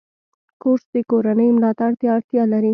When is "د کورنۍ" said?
0.93-1.49